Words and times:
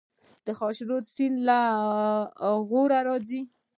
د 0.45 0.47
خاشرود 0.59 1.03
سیند 1.13 1.37
له 1.47 1.59
غور 2.69 2.91
راځي 3.07 3.41